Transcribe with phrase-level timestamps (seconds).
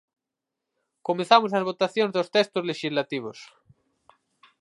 [1.07, 3.39] Comezamos as votacións dos textos lexislativos.